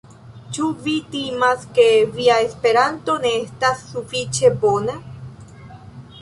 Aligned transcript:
Ĉu 0.57 0.67
vi 0.85 0.93
timas, 1.15 1.65
ke 1.79 1.85
via 2.15 2.37
Esperanto 2.45 3.19
ne 3.27 3.35
estas 3.43 3.85
sufiĉe 3.91 4.53
bona? 4.65 4.99